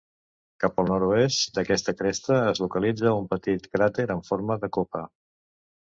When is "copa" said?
4.81-5.09